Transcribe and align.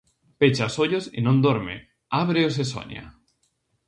Pecha 0.39 0.69
os 0.69 0.75
ollos 0.83 1.05
e 1.17 1.19
non 1.25 1.37
dorme, 1.45 1.75
ábreos 2.23 2.55
e 2.63 2.65
soña. 2.73 3.03